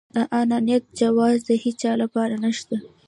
[0.15, 2.75] د انانيت جواز د هيچا لپاره نشته.